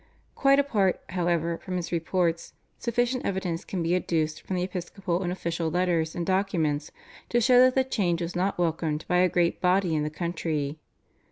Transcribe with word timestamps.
Quite 0.33 0.57
apart, 0.57 0.99
however, 1.09 1.59
from 1.59 1.75
his 1.75 1.91
reports, 1.91 2.53
sufficient 2.79 3.23
evidence 3.23 3.63
can 3.63 3.83
be 3.83 3.95
adduced 3.95 4.41
from 4.41 4.55
the 4.55 4.63
episcopal 4.63 5.21
and 5.21 5.31
official 5.31 5.69
letters 5.69 6.15
and 6.15 6.25
documents 6.25 6.91
to 7.29 7.39
show 7.39 7.59
that 7.59 7.75
the 7.75 7.83
change 7.83 8.19
was 8.19 8.35
not 8.35 8.57
welcomed 8.57 9.05
by 9.07 9.17
a 9.17 9.29
great 9.29 9.61
body 9.61 9.93
in 9.93 10.01
the 10.01 10.09
country. 10.09 10.79